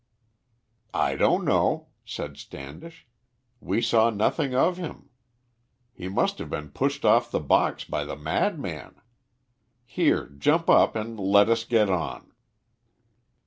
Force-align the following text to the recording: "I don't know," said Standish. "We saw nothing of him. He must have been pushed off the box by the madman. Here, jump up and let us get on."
"I 0.95 1.15
don't 1.15 1.45
know," 1.45 1.89
said 2.05 2.35
Standish. 2.35 3.05
"We 3.59 3.83
saw 3.83 4.09
nothing 4.09 4.55
of 4.55 4.77
him. 4.77 5.09
He 5.93 6.07
must 6.07 6.39
have 6.39 6.49
been 6.49 6.69
pushed 6.69 7.05
off 7.05 7.29
the 7.29 7.39
box 7.39 7.83
by 7.83 8.05
the 8.05 8.15
madman. 8.15 8.95
Here, 9.85 10.25
jump 10.27 10.71
up 10.71 10.95
and 10.95 11.19
let 11.19 11.49
us 11.49 11.65
get 11.65 11.91
on." 11.91 12.31